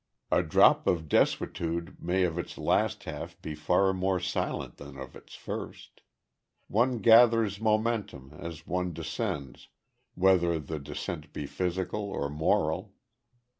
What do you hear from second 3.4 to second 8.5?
far more silent than of its first. One gathers momentum,